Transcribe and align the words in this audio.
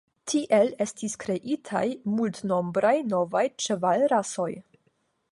Tiel 0.31 0.69
estis 0.85 1.15
kreitaj 1.23 1.83
multnombraj 2.13 2.93
novaj 3.11 3.43
ĉevalrasoj. 3.65 4.49